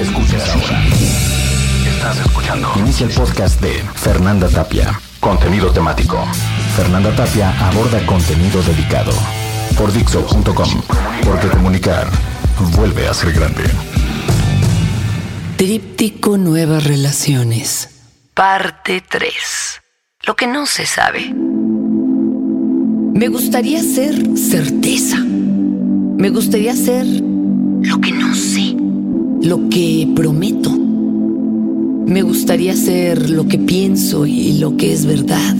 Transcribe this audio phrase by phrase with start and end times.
[0.00, 0.82] escuches ahora.
[1.86, 2.72] Estás escuchando.
[2.76, 5.00] Inicia el podcast de Fernanda Tapia.
[5.20, 6.18] Contenido temático.
[6.76, 9.12] Fernanda Tapia aborda contenido dedicado.
[9.76, 10.82] Por Dixo.com.
[11.24, 12.08] Porque comunicar
[12.76, 13.64] vuelve a ser grande.
[15.56, 17.90] Tríptico Nuevas Relaciones.
[18.34, 19.32] Parte 3.
[20.22, 21.32] Lo que no se sabe.
[23.14, 25.16] Me gustaría ser certeza.
[25.18, 28.76] Me gustaría ser lo que no sé,
[29.42, 30.70] lo que prometo.
[30.70, 35.56] Me gustaría ser lo que pienso y lo que es verdad.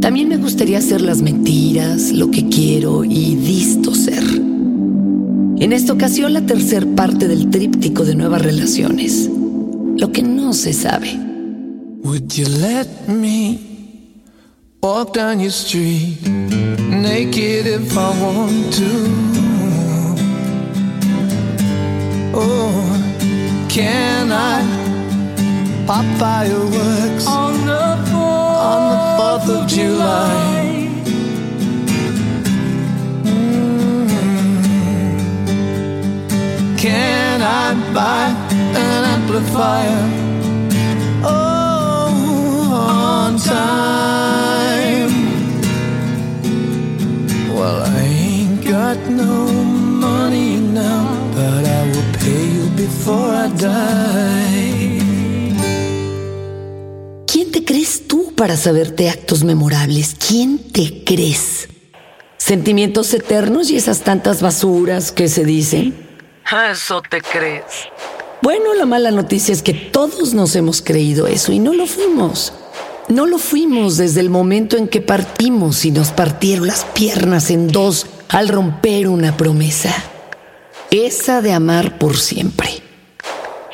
[0.00, 4.22] También me gustaría ser las mentiras, lo que quiero y visto ser.
[5.58, 9.30] En esta ocasión la tercer parte del tríptico de nuevas relaciones.
[9.96, 11.18] Lo que no se sabe.
[12.04, 13.58] Would you let me
[14.82, 19.35] walk down your street naked if I want to?
[22.38, 24.60] Oh, can I
[25.86, 30.90] pop fireworks on the 4th, of July?
[33.24, 34.08] Mm.
[36.78, 40.04] Can I buy an amplifier?
[41.24, 42.12] Oh,
[42.90, 45.14] on time.
[47.54, 49.65] Well, I ain't got no
[52.86, 55.00] before I die.
[57.26, 60.14] ¿Quién te crees tú para saberte actos memorables?
[60.14, 61.68] ¿Quién te crees?
[62.36, 65.94] ¿Sentimientos eternos y esas tantas basuras que se dicen?
[66.70, 67.64] Eso te crees.
[68.40, 72.52] Bueno, la mala noticia es que todos nos hemos creído eso y no lo fuimos.
[73.08, 77.66] No lo fuimos desde el momento en que partimos y nos partieron las piernas en
[77.68, 79.92] dos al romper una promesa.
[81.04, 82.70] Esa de amar por siempre.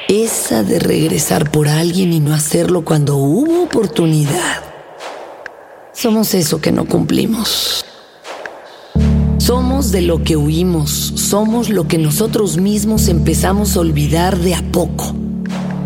[0.09, 4.61] Esa de regresar por alguien y no hacerlo cuando hubo oportunidad.
[5.93, 7.85] Somos eso que no cumplimos.
[9.39, 14.63] Somos de lo que huimos, somos lo que nosotros mismos empezamos a olvidar de a
[14.73, 15.15] poco.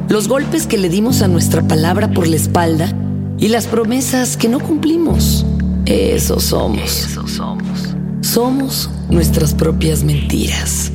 [0.08, 2.90] Los golpes que le dimos a nuestra palabra por la espalda
[3.38, 5.44] y las promesas que no cumplimos.
[5.84, 6.80] Eso somos.
[6.80, 7.94] Eso somos.
[8.22, 10.92] Somos nuestras propias mentiras.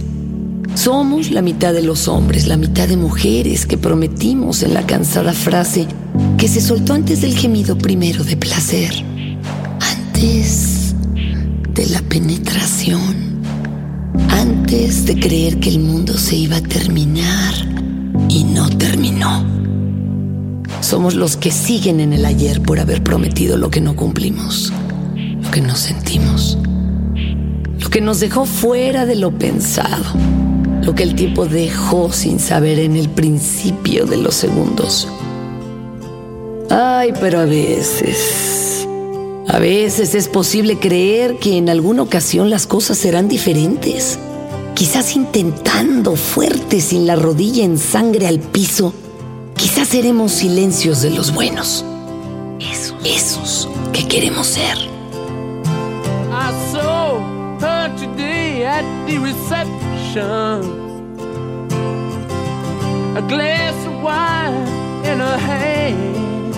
[0.75, 5.33] Somos la mitad de los hombres, la mitad de mujeres que prometimos en la cansada
[5.33, 5.87] frase
[6.37, 8.91] que se soltó antes del gemido primero de placer.
[9.79, 10.95] Antes
[11.73, 13.41] de la penetración,
[14.29, 17.53] antes de creer que el mundo se iba a terminar
[18.29, 19.45] y no terminó.
[20.79, 24.73] Somos los que siguen en el ayer por haber prometido lo que no cumplimos,
[25.41, 26.57] lo que no sentimos,
[27.79, 30.05] lo que nos dejó fuera de lo pensado,
[30.81, 35.07] lo que el tiempo dejó sin saber en el principio de los segundos.
[36.69, 38.87] Ay, pero a veces,
[39.47, 44.17] a veces es posible creer que en alguna ocasión las cosas serán diferentes.
[44.73, 48.93] Quizás intentando fuerte sin la rodilla en sangre al piso,
[49.55, 51.85] quizás seremos silencios de los buenos.
[52.59, 54.77] Esos, esos que queremos ser.
[57.61, 60.61] Her today at the reception.
[63.15, 64.67] A glass of wine
[65.05, 66.55] in her hand.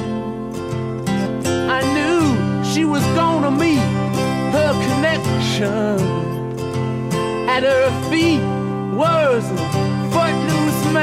[1.70, 3.84] I knew she was gonna meet
[4.56, 6.00] her connection.
[7.50, 8.42] At her feet
[8.96, 9.58] was a
[10.14, 11.03] footloose man.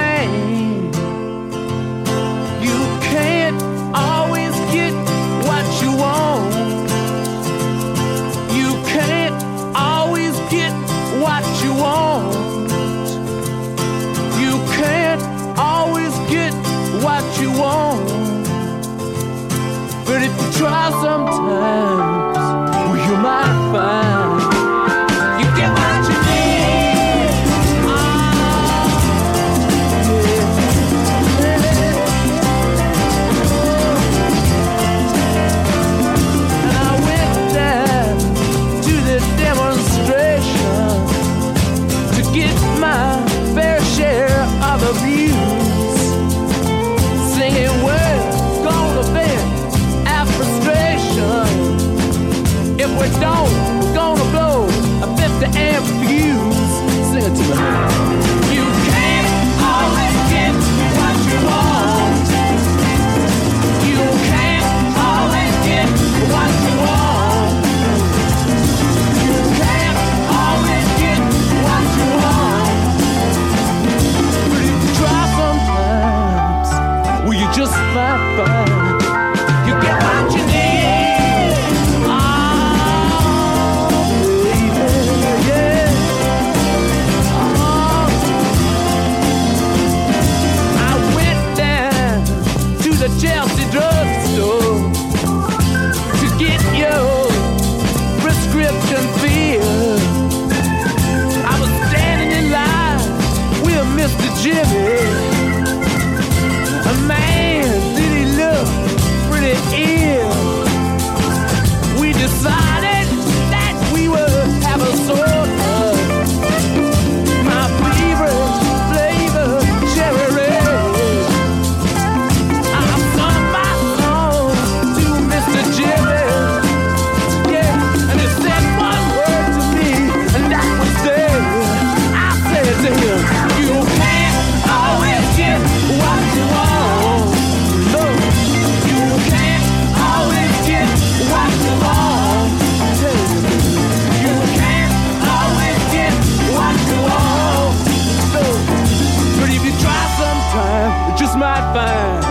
[151.72, 152.29] 伴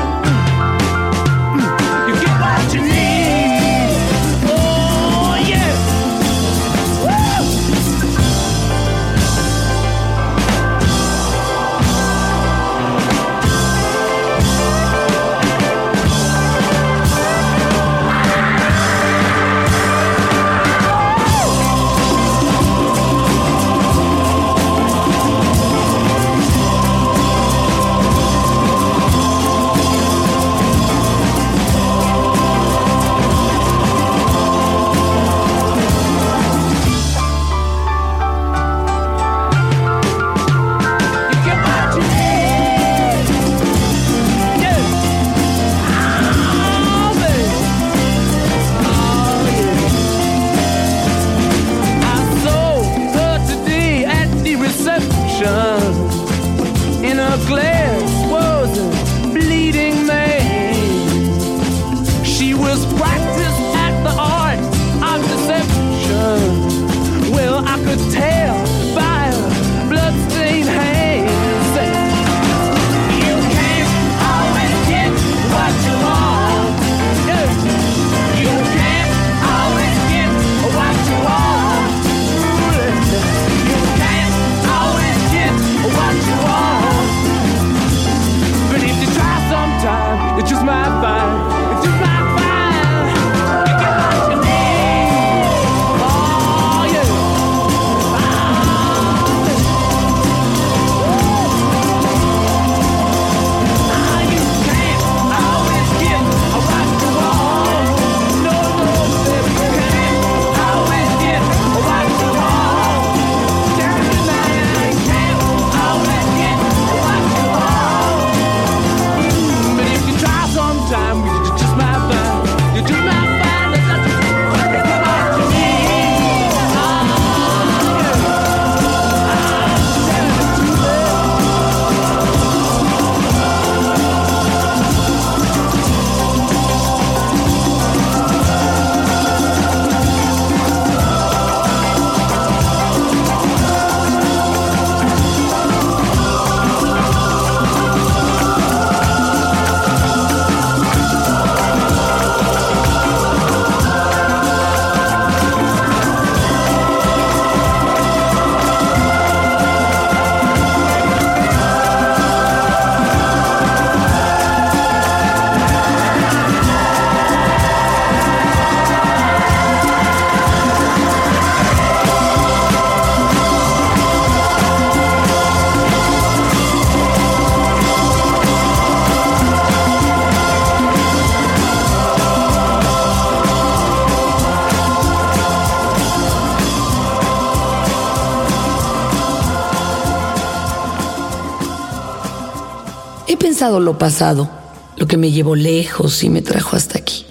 [193.60, 194.50] pensado lo pasado,
[194.96, 197.26] lo que me llevó lejos y me trajo hasta aquí.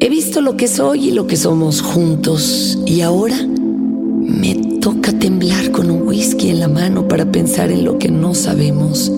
[0.00, 5.72] He visto lo que soy y lo que somos juntos y ahora me toca temblar
[5.72, 9.12] con un whisky en la mano para pensar en lo que no sabemos,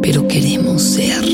[0.00, 1.26] pero queremos ser.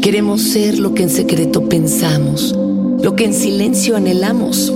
[0.00, 2.56] Queremos ser lo que en secreto pensamos,
[3.02, 4.72] lo que en silencio anhelamos,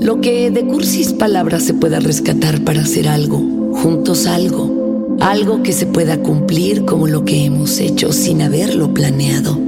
[0.00, 3.38] lo que de cursis palabras se pueda rescatar para hacer algo,
[3.74, 4.77] juntos algo,
[5.20, 9.58] algo que se pueda cumplir como lo que hemos hecho sin haberlo planeado.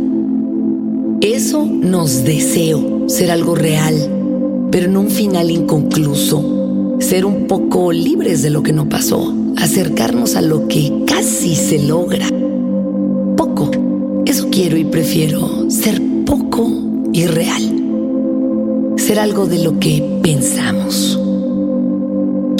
[1.21, 8.43] Eso nos deseo, ser algo real, pero en un final inconcluso, ser un poco libres
[8.43, 12.27] de lo que no pasó, acercarnos a lo que casi se logra.
[13.37, 13.71] Poco,
[14.25, 16.71] eso quiero y prefiero, ser poco
[17.13, 17.77] y real.
[18.97, 21.10] Ser algo de lo que pensamos.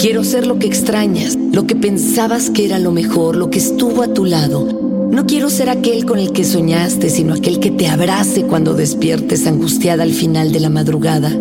[0.01, 4.01] Quiero ser lo que extrañas, lo que pensabas que era lo mejor, lo que estuvo
[4.01, 4.67] a tu lado.
[5.11, 9.45] No quiero ser aquel con el que soñaste, sino aquel que te abrace cuando despiertes
[9.45, 11.31] angustiada al final de la madrugada.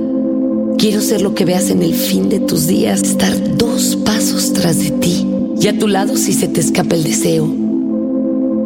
[0.76, 4.78] Quiero ser lo que veas en el fin de tus días, estar dos pasos tras
[4.78, 5.26] de ti
[5.58, 7.50] y a tu lado si se te escapa el deseo.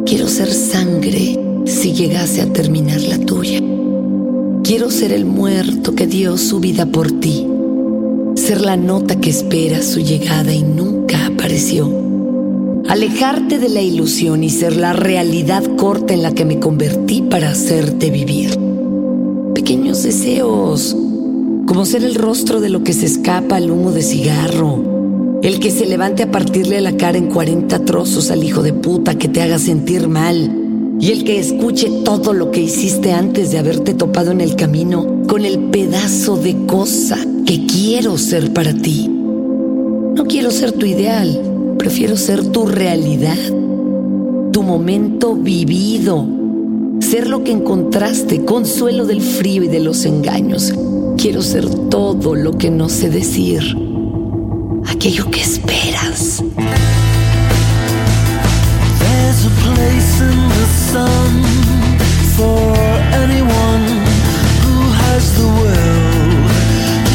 [0.05, 3.61] Quiero ser sangre si llegase a terminar la tuya.
[4.61, 7.47] Quiero ser el muerto que dio su vida por ti.
[8.45, 11.91] Ser la nota que espera su llegada y nunca apareció.
[12.87, 17.49] Alejarte de la ilusión y ser la realidad corta en la que me convertí para
[17.49, 18.55] hacerte vivir.
[19.55, 20.95] Pequeños deseos,
[21.65, 25.71] como ser el rostro de lo que se escapa al humo de cigarro, el que
[25.71, 29.41] se levante a partirle la cara en 40 trozos al hijo de puta que te
[29.41, 34.29] haga sentir mal y el que escuche todo lo que hiciste antes de haberte topado
[34.29, 39.07] en el camino con el pedazo de cosa que quiero ser para ti.
[39.07, 43.37] No quiero ser tu ideal, prefiero ser tu realidad,
[44.51, 46.25] tu momento vivido,
[46.99, 50.73] ser lo que encontraste, consuelo del frío y de los engaños.
[51.17, 53.61] Quiero ser todo lo que no sé decir,
[54.87, 56.43] aquello que esperas.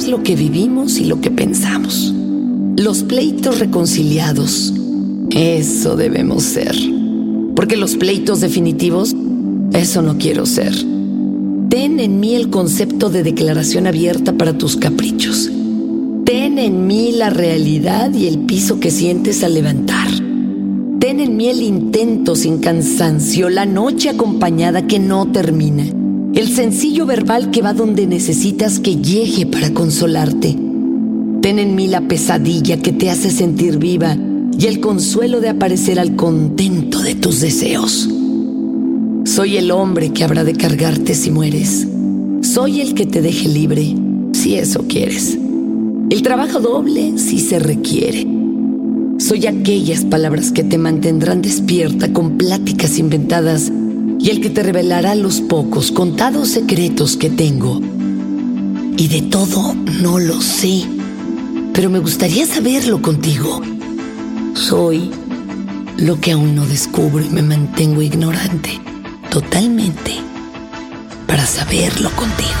[0.00, 2.14] es lo que vivimos y lo que pensamos.
[2.76, 4.72] Los pleitos reconciliados.
[5.30, 6.74] Eso debemos ser.
[7.54, 9.14] Porque los pleitos definitivos,
[9.74, 10.72] eso no quiero ser.
[11.68, 15.50] Ten en mí el concepto de declaración abierta para tus caprichos.
[16.24, 20.08] Ten en mí la realidad y el piso que sientes al levantar.
[20.98, 25.99] Ten en mí el intento sin cansancio, la noche acompañada que no termina.
[26.40, 30.56] El sencillo verbal que va donde necesitas que llegue para consolarte.
[31.42, 34.16] Ten en mí la pesadilla que te hace sentir viva
[34.58, 38.08] y el consuelo de aparecer al contento de tus deseos.
[39.26, 41.86] Soy el hombre que habrá de cargarte si mueres.
[42.40, 43.94] Soy el que te deje libre,
[44.32, 45.36] si eso quieres.
[46.08, 48.26] El trabajo doble si se requiere.
[49.18, 53.70] Soy aquellas palabras que te mantendrán despierta con pláticas inventadas
[54.22, 57.80] y el que te revelará los pocos, contados secretos que tengo.
[58.96, 60.84] Y de todo no lo sé,
[61.72, 63.62] pero me gustaría saberlo contigo.
[64.54, 65.10] Soy
[65.96, 68.78] lo que aún no descubro y me mantengo ignorante,
[69.30, 70.12] totalmente,
[71.26, 72.60] para saberlo contigo.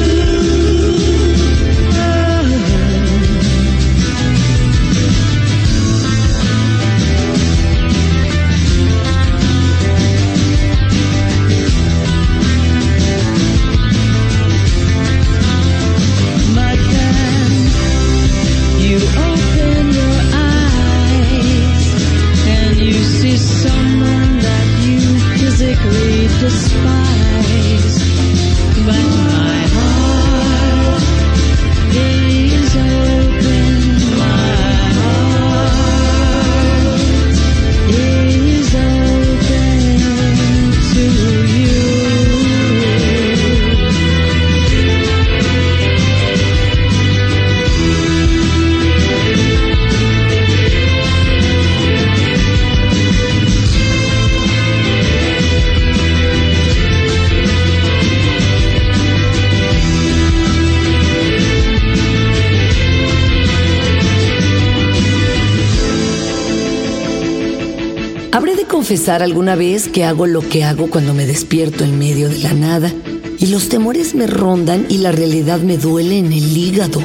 [68.91, 72.51] confesar alguna vez que hago lo que hago cuando me despierto en medio de la
[72.51, 72.91] nada.
[73.39, 77.01] Y los temores me rondan y la realidad me duele en el hígado,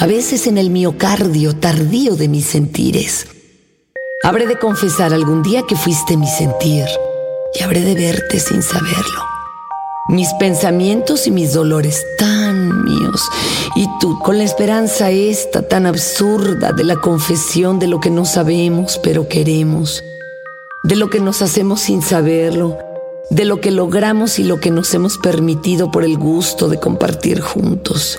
[0.00, 3.28] a veces en el miocardio tardío de mis sentires.
[4.24, 6.86] Habré de confesar algún día que fuiste mi sentir.
[7.54, 9.22] Y habré de verte sin saberlo.
[10.08, 13.22] Mis pensamientos y mis dolores tan míos.
[13.76, 18.24] Y tú con la esperanza esta tan absurda de la confesión de lo que no
[18.24, 20.02] sabemos pero queremos,
[20.82, 22.76] de lo que nos hacemos sin saberlo,
[23.30, 27.40] de lo que logramos y lo que nos hemos permitido por el gusto de compartir
[27.40, 28.18] juntos.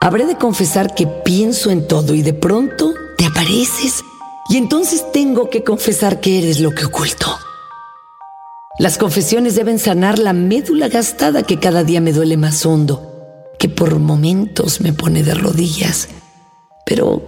[0.00, 4.02] Habré de confesar que pienso en todo y de pronto te apareces
[4.50, 7.38] y entonces tengo que confesar que eres lo que oculto.
[8.78, 13.68] Las confesiones deben sanar la médula gastada que cada día me duele más hondo, que
[13.68, 16.08] por momentos me pone de rodillas.
[16.84, 17.22] Pero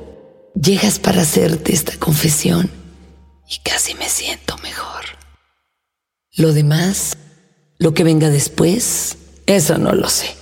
[0.54, 2.83] llegas para hacerte esta confesión
[3.48, 5.04] y casi me siento mejor.
[6.36, 7.16] Lo demás,
[7.78, 10.34] lo que venga después, eso no lo sé.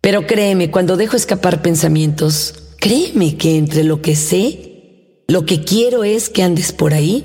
[0.00, 6.04] Pero créeme, cuando dejo escapar pensamientos, créeme que entre lo que sé, lo que quiero
[6.04, 7.24] es que andes por ahí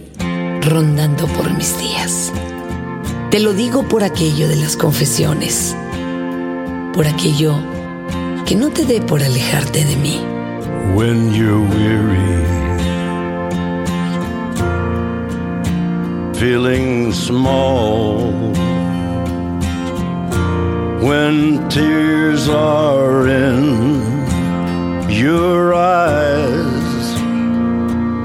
[0.62, 2.32] rondando por mis días.
[3.32, 5.76] Te lo digo por aquello de las confesiones,
[6.94, 7.56] por aquello
[8.46, 10.22] que no te dé por alejarte de mí.
[16.40, 18.30] Feeling small,
[21.00, 27.06] when tears are in your eyes,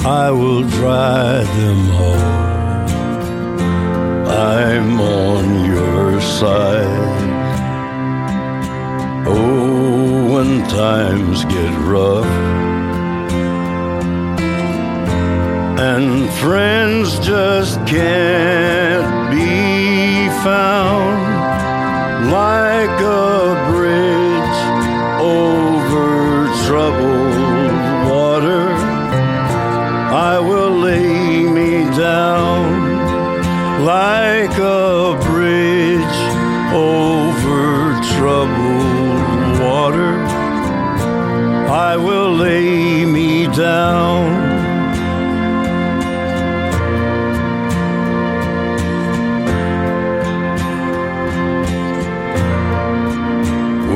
[0.04, 2.40] I will dry them all.
[4.28, 7.30] I'm on your side.
[9.26, 12.59] Oh, when times get rough
[15.82, 23.29] and friends just can't be found like a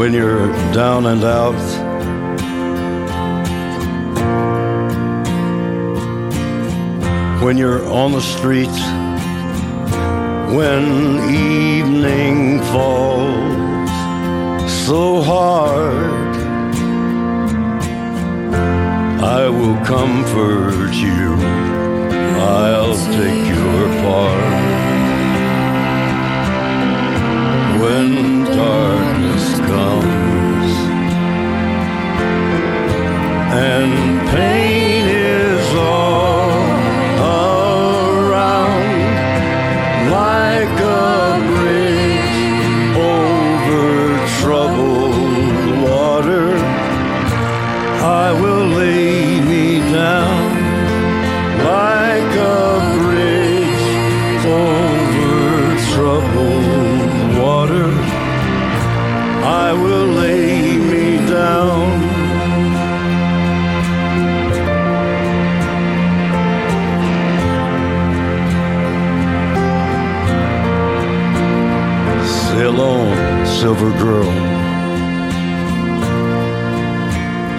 [0.05, 1.64] When you're down and out,
[7.43, 8.77] when you're on the street,
[10.55, 10.85] when
[11.35, 13.90] evening falls
[14.85, 16.37] so hard,
[19.25, 21.35] I will comfort you.
[22.45, 24.75] I'll take your part.
[27.81, 29.34] When darkness
[33.57, 34.63] and pain
[73.75, 74.33] on, silver girl.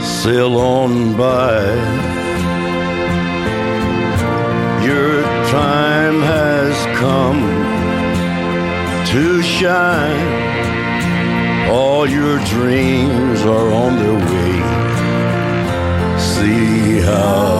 [0.02, 1.64] Sail on by.
[4.86, 7.42] Your time has come
[9.08, 10.46] to shine.
[11.70, 14.62] All your dreams are on their way.
[16.20, 17.55] See how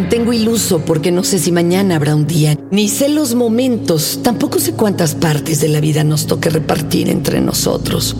[0.00, 4.58] mantengo iluso porque no sé si mañana habrá un día, ni sé los momentos, tampoco
[4.58, 8.16] sé cuántas partes de la vida nos toque repartir entre nosotros,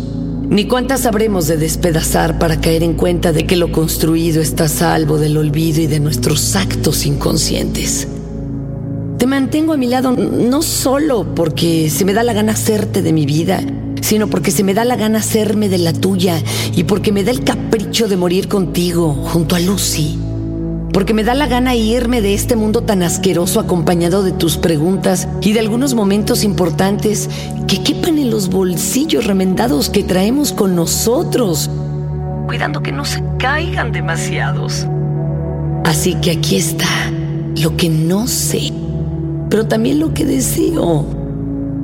[0.51, 4.69] ni cuántas habremos de despedazar para caer en cuenta de que lo construido está a
[4.69, 8.07] salvo del olvido y de nuestros actos inconscientes.
[9.16, 13.14] Te mantengo a mi lado no solo porque se me da la gana hacerte de
[13.14, 13.62] mi vida,
[14.03, 16.43] sino porque se me da la gana hacerme de la tuya
[16.77, 20.19] y porque me da el capricho de morir contigo junto a Lucy.
[20.92, 25.29] Porque me da la gana irme de este mundo tan asqueroso acompañado de tus preguntas
[25.40, 27.29] y de algunos momentos importantes
[27.68, 31.70] que quepan en los bolsillos remendados que traemos con nosotros,
[32.46, 34.87] cuidando que no se caigan demasiados.
[35.85, 36.88] Así que aquí está
[37.57, 38.72] lo que no sé
[39.50, 41.05] pero también lo que deseo,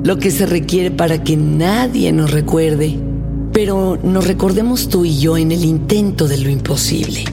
[0.03, 2.97] lo que se requiere para que nadie nos recuerde,
[3.51, 7.25] pero nos recordemos tú y yo en el intento de lo imposible.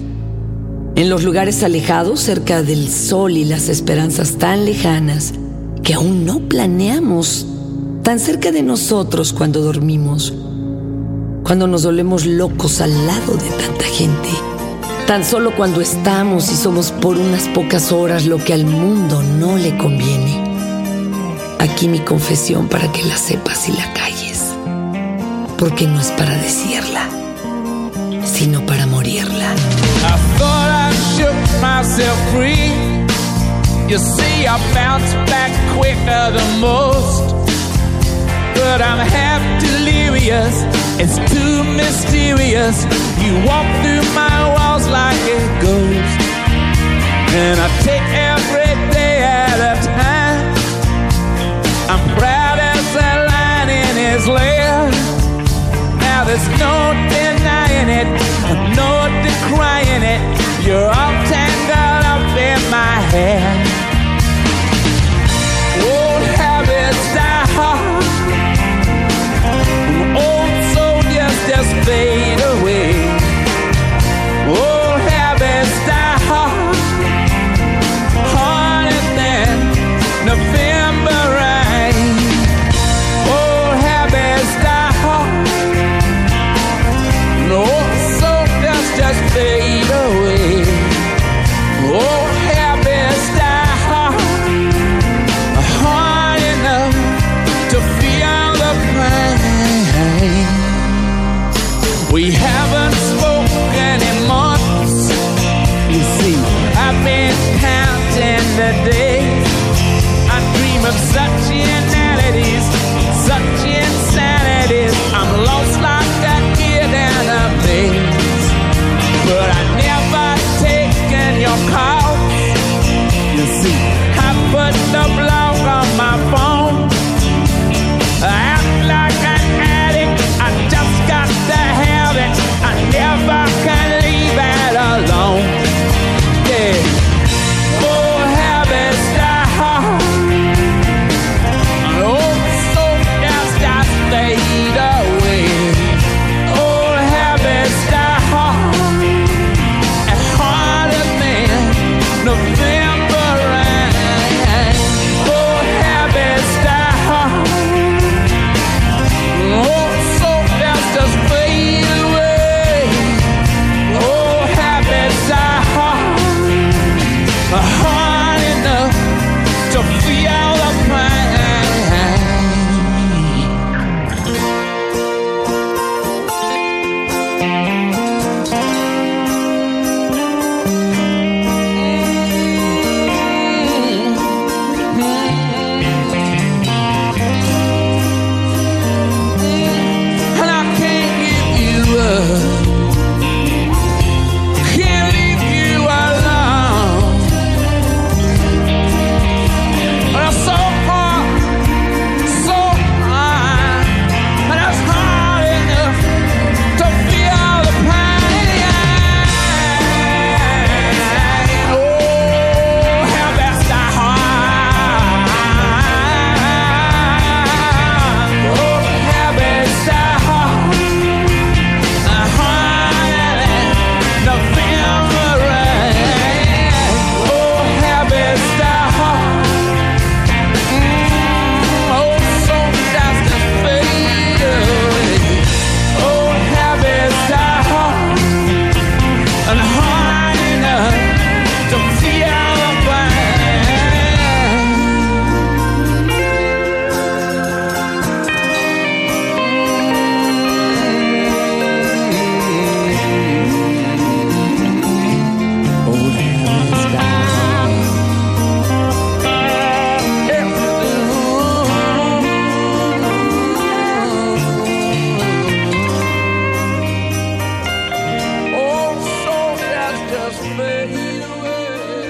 [0.97, 5.35] En los lugares alejados, cerca del sol y las esperanzas tan lejanas
[5.83, 7.47] que aún no planeamos,
[8.03, 10.33] tan cerca de nosotros cuando dormimos,
[11.43, 14.29] cuando nos dolemos locos al lado de tanta gente
[15.07, 19.59] Tan solo cuando estamos y somos por unas pocas horas lo que al mundo no
[19.59, 20.43] le conviene.
[21.59, 24.55] Aquí mi confesión para que la sepas y la calles.
[25.59, 27.07] Porque no es para decirla,
[28.35, 29.51] sino para morirla.
[30.13, 32.73] I thought I shook myself free.
[33.89, 37.31] You see, I bounced back quicker than most.
[38.57, 40.57] But I'm half delirious,
[40.99, 42.77] it's too mysterious.
[43.23, 46.19] You walk through my walls like a ghost.
[47.39, 50.43] And I take every day at a time.
[51.93, 54.91] I'm proud as a lion in his lair.
[56.03, 56.75] Now there's no
[57.15, 58.07] denying it,
[58.77, 58.91] no
[59.23, 60.21] decrying it.
[60.67, 63.45] You're all tangled up in my hair.
[65.93, 68.05] Old habits die hard.
[70.17, 72.24] Old soldiers just fade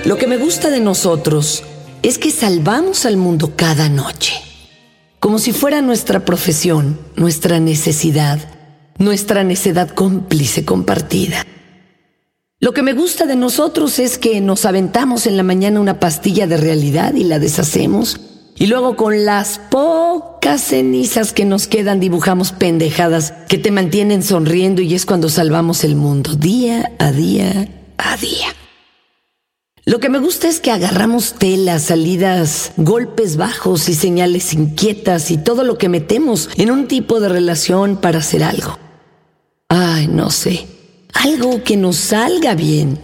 [0.04, 1.62] Lo que me gusta de nosotros
[2.02, 4.34] es que salvamos al mundo cada noche,
[5.18, 8.38] como si fuera nuestra profesión, nuestra necesidad,
[8.98, 11.46] nuestra necedad cómplice compartida.
[12.60, 16.46] Lo que me gusta de nosotros es que nos aventamos en la mañana una pastilla
[16.46, 18.20] de realidad y la deshacemos,
[18.56, 24.82] y luego con las pocas cenizas que nos quedan dibujamos pendejadas que te mantienen sonriendo
[24.82, 28.54] y es cuando salvamos el mundo, día a día a día.
[29.86, 35.36] Lo que me gusta es que agarramos telas, salidas, golpes bajos y señales inquietas y
[35.36, 38.78] todo lo que metemos en un tipo de relación para hacer algo.
[39.68, 40.66] Ay, no sé,
[41.12, 42.98] algo que nos salga bien.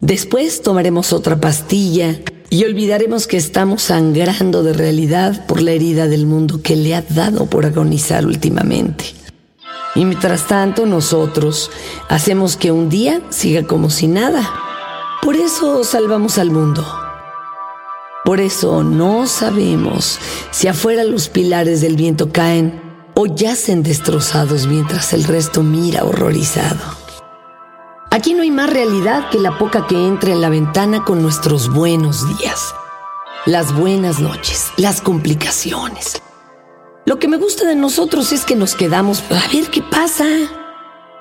[0.00, 2.18] Después tomaremos otra pastilla
[2.48, 7.02] y olvidaremos que estamos sangrando de realidad por la herida del mundo que le ha
[7.02, 9.04] dado por agonizar últimamente.
[9.94, 11.70] Y mientras tanto nosotros
[12.08, 14.50] hacemos que un día siga como si nada
[15.22, 16.84] por eso salvamos al mundo.
[18.24, 20.18] Por eso no sabemos
[20.50, 26.80] si afuera los pilares del viento caen o yacen destrozados mientras el resto mira horrorizado.
[28.10, 31.72] Aquí no hay más realidad que la poca que entra en la ventana con nuestros
[31.72, 32.74] buenos días,
[33.46, 36.20] las buenas noches, las complicaciones.
[37.06, 40.26] Lo que me gusta de nosotros es que nos quedamos a ver qué pasa,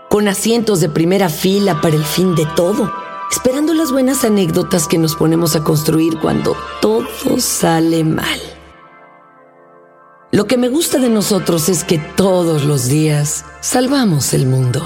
[0.10, 2.92] con asientos de primera fila para el fin de todo
[3.32, 8.40] esperando las buenas anécdotas que nos ponemos a construir cuando todo sale mal.
[10.32, 14.82] Lo que me gusta de nosotros es que todos los días salvamos el mundo.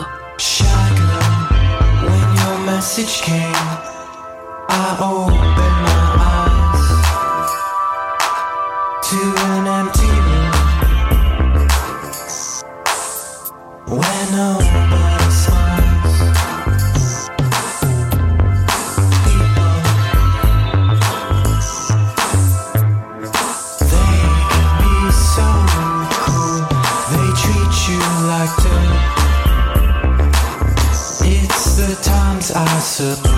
[32.96, 33.35] 습.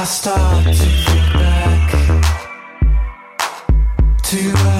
[0.00, 1.90] I start to think back
[4.22, 4.79] to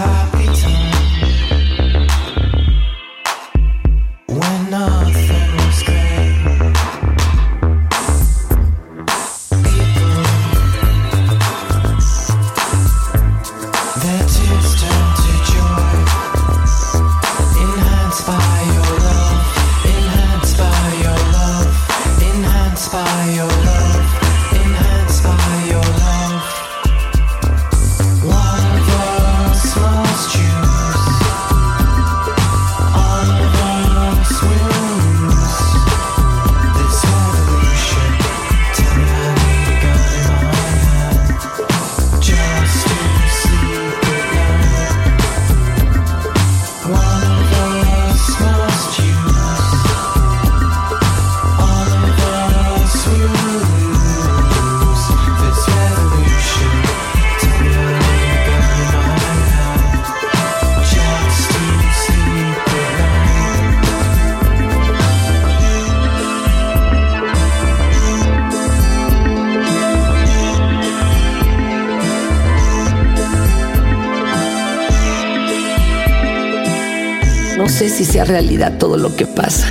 [77.61, 79.69] no sé si sea realidad todo lo que pasa.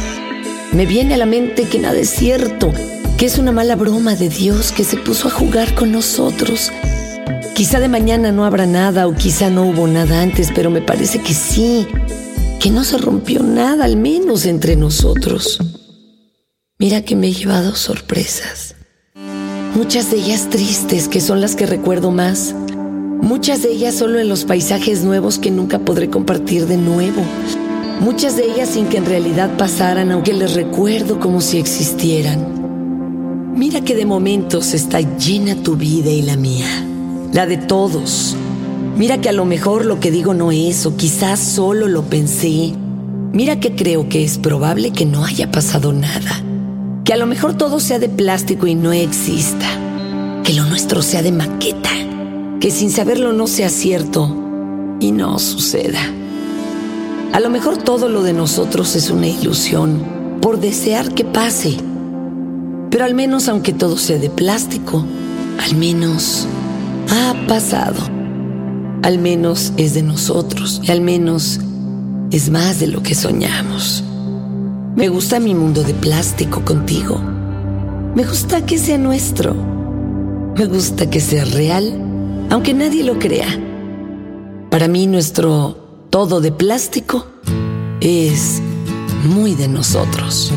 [0.73, 2.71] Me viene a la mente que nada es cierto,
[3.17, 6.71] que es una mala broma de Dios que se puso a jugar con nosotros.
[7.55, 11.19] Quizá de mañana no habrá nada o quizá no hubo nada antes, pero me parece
[11.23, 11.87] que sí,
[12.59, 15.57] que no se rompió nada al menos entre nosotros.
[16.77, 18.75] Mira que me he llevado sorpresas.
[19.73, 22.53] Muchas de ellas tristes, que son las que recuerdo más.
[23.23, 27.23] Muchas de ellas solo en los paisajes nuevos que nunca podré compartir de nuevo.
[27.99, 33.53] Muchas de ellas sin que en realidad pasaran, aunque les recuerdo como si existieran.
[33.55, 36.67] Mira que de momentos está llena tu vida y la mía,
[37.33, 38.35] la de todos.
[38.97, 42.73] Mira que a lo mejor lo que digo no es, o quizás solo lo pensé.
[43.33, 46.43] Mira que creo que es probable que no haya pasado nada.
[47.03, 49.67] Que a lo mejor todo sea de plástico y no exista.
[50.43, 51.89] Que lo nuestro sea de maqueta
[52.59, 54.35] que sin saberlo no sea cierto
[54.99, 56.01] y no suceda.
[57.33, 60.03] A lo mejor todo lo de nosotros es una ilusión
[60.41, 61.77] por desear que pase.
[62.89, 65.05] Pero al menos aunque todo sea de plástico,
[65.63, 66.47] al menos
[67.09, 68.01] ha pasado.
[69.03, 71.59] Al menos es de nosotros y al menos
[72.31, 74.03] es más de lo que soñamos.
[74.95, 77.19] Me gusta mi mundo de plástico contigo.
[78.15, 79.55] Me gusta que sea nuestro.
[80.57, 82.05] Me gusta que sea real
[82.49, 83.47] aunque nadie lo crea.
[84.69, 85.78] Para mí nuestro
[86.09, 87.25] todo de plástico
[88.01, 88.61] es
[89.25, 90.51] muy de nosotros.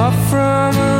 [0.00, 0.99] far from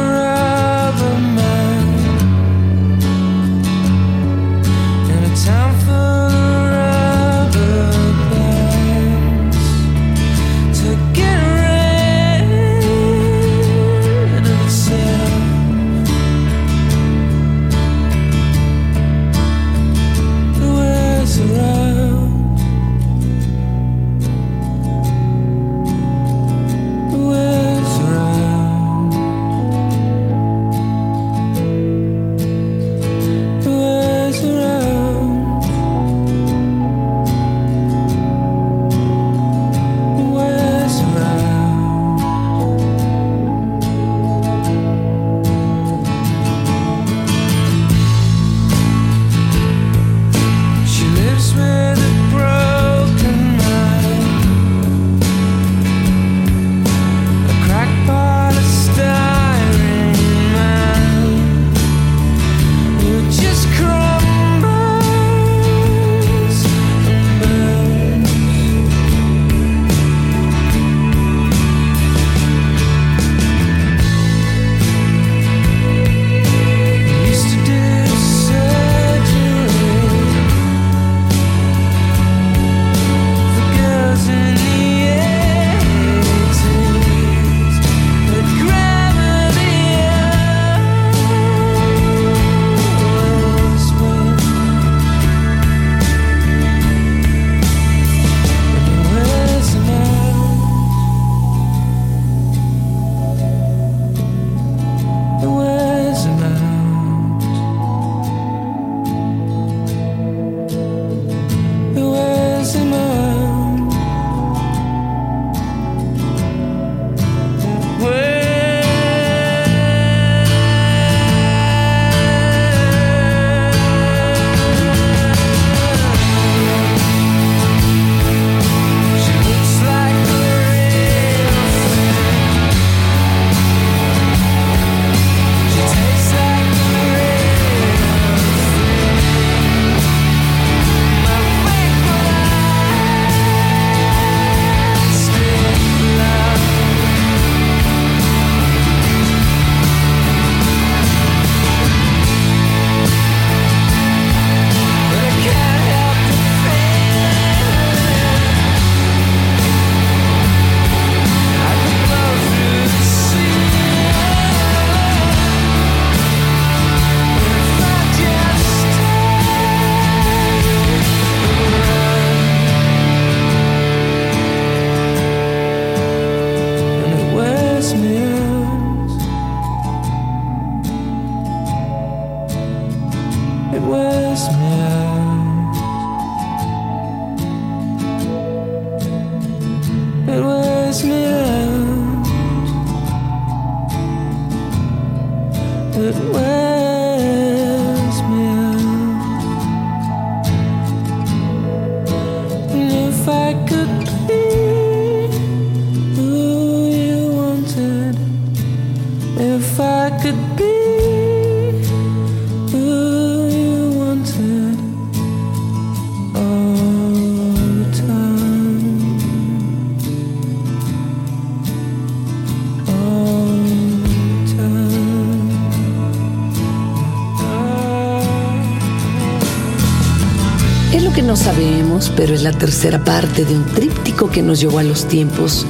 [232.20, 235.64] pero es la tercera parte de un tríptico que nos llevó a los tiempos,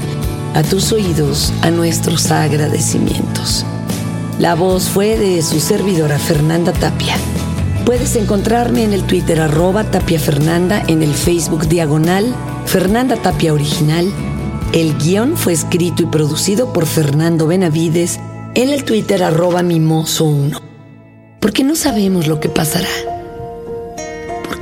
[0.52, 3.64] a tus oídos, a nuestros agradecimientos.
[4.40, 7.14] La voz fue de su servidora Fernanda Tapia.
[7.86, 12.34] Puedes encontrarme en el Twitter arroba Tapia Fernanda, en el Facebook diagonal
[12.66, 14.12] Fernanda Tapia Original.
[14.72, 18.18] El guion fue escrito y producido por Fernando Benavides
[18.56, 20.60] en el Twitter arroba Mimoso1.
[21.38, 22.88] Porque no sabemos lo que pasará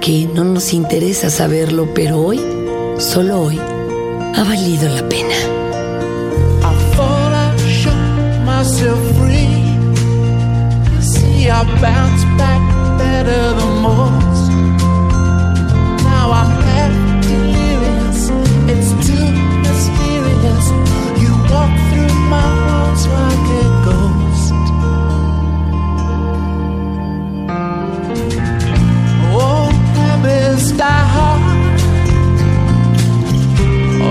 [0.08, 2.40] no nos interesa saberlo, pero hoy,
[2.98, 5.34] solo hoy, ha valido la pena.
[6.62, 9.18] I thought I shot myself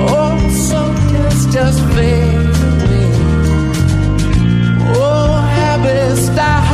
[0.09, 2.51] Oh, so just, just fail.
[4.95, 6.66] Oh, habits die.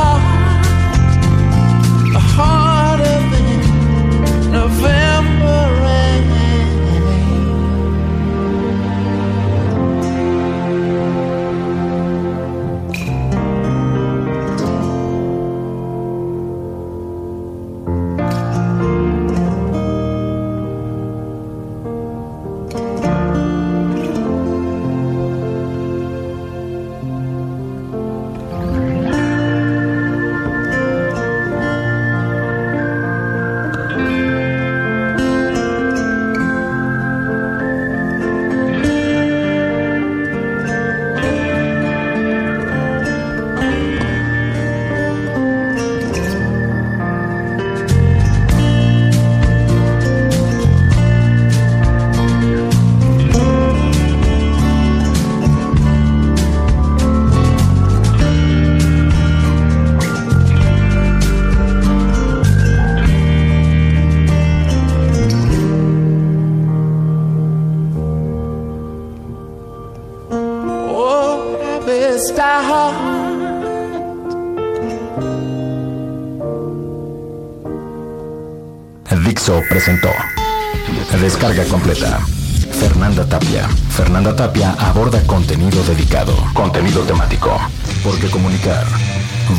[88.24, 88.86] Porque comunicar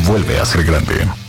[0.07, 1.24] vuelve a ser grande.